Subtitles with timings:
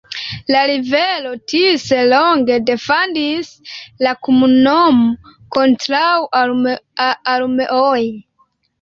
[0.53, 3.53] La rivero Tiso longe defendis
[4.07, 5.07] la komunumon
[5.59, 6.11] kontraŭ
[6.45, 8.05] armeoj.